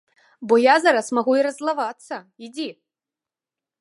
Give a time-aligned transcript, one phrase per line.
[0.47, 2.15] Бо я зараз магу і раззлавацца,
[2.49, 2.67] ідзі!